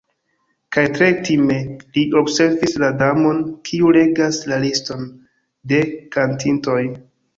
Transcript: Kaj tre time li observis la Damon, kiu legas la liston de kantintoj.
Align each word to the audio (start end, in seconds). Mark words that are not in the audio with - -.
Kaj 0.75 0.83
tre 0.93 1.09
time 1.27 1.57
li 1.97 2.05
observis 2.23 2.73
la 2.85 2.89
Damon, 3.01 3.43
kiu 3.69 3.93
legas 3.99 4.41
la 4.53 4.59
liston 4.65 5.05
de 5.73 5.83
kantintoj. 6.17 6.81